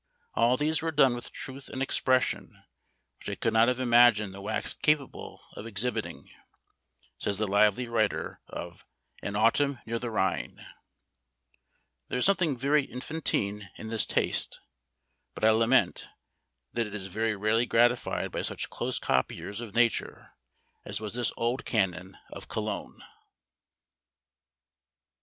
[0.33, 2.63] "All these were done with truth and expression
[3.19, 6.27] which I could not have imagined the wax capable of exhibiting,"
[7.19, 8.83] says the lively writer of
[9.21, 10.65] "An Autumn near the Rhine."
[12.07, 14.59] There is something very infantine in this taste;
[15.35, 16.09] but I lament
[16.73, 20.31] that it is very rarely gratified by such close copiers of nature
[20.83, 23.03] as was this old canon of Cologne.